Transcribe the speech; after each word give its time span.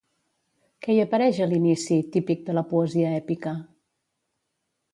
Què 0.85 0.93
hi 0.95 1.01
apareix 1.03 1.41
a 1.45 1.49
l'inici, 1.51 1.99
típic 2.17 2.43
de 2.49 2.57
la 2.61 2.65
poesia 2.73 3.13
èpica? 3.21 3.55